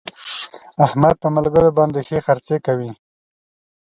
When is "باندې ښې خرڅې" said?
1.77-2.57